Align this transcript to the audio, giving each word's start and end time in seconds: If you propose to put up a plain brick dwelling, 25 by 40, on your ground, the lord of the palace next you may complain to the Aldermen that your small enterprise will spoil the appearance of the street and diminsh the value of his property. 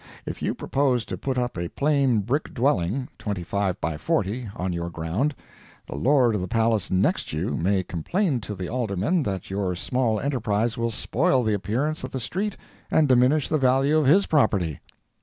If 0.25 0.41
you 0.41 0.55
propose 0.55 1.05
to 1.05 1.15
put 1.15 1.37
up 1.37 1.55
a 1.59 1.69
plain 1.69 2.21
brick 2.21 2.55
dwelling, 2.55 3.07
25 3.19 3.79
by 3.79 3.97
40, 3.97 4.49
on 4.55 4.73
your 4.73 4.89
ground, 4.89 5.35
the 5.85 5.93
lord 5.95 6.33
of 6.33 6.41
the 6.41 6.47
palace 6.47 6.89
next 6.89 7.33
you 7.33 7.55
may 7.55 7.83
complain 7.83 8.39
to 8.41 8.55
the 8.55 8.67
Aldermen 8.67 9.21
that 9.21 9.51
your 9.51 9.75
small 9.75 10.19
enterprise 10.19 10.75
will 10.75 10.89
spoil 10.89 11.43
the 11.43 11.53
appearance 11.53 12.03
of 12.03 12.13
the 12.13 12.19
street 12.19 12.57
and 12.89 13.07
diminsh 13.07 13.47
the 13.47 13.59
value 13.59 13.95
of 13.99 14.07
his 14.07 14.25
property. 14.25 14.79